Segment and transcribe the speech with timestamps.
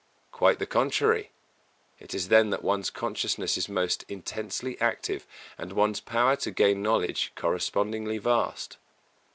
[0.31, 1.29] Quite the contrary.
[1.99, 5.27] It is then that one's consciousness is most intensely active,
[5.59, 8.77] and one's power to gain knowledge correspondingly vast.